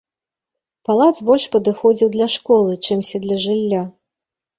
Палац 0.89 1.11
больш 1.27 1.43
падыходзіў 1.55 2.07
для 2.15 2.27
школы, 2.37 2.73
чымся 2.85 3.21
для 3.27 3.37
жылля. 3.45 3.83